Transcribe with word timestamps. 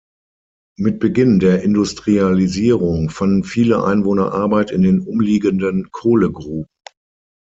Mit 0.79 0.97
Beginn 0.99 1.37
der 1.37 1.61
Industrialisierung 1.61 3.11
fanden 3.11 3.43
viele 3.43 3.83
Einwohner 3.83 4.31
Arbeit 4.31 4.71
in 4.71 4.81
den 4.81 4.99
umliegenden 5.01 5.91
Kohlegruben. 5.91 6.65